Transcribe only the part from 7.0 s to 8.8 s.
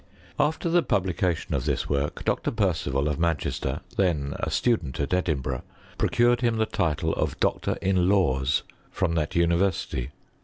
of doctor in laws,